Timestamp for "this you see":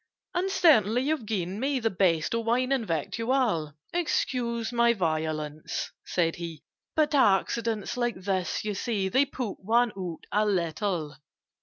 8.15-9.09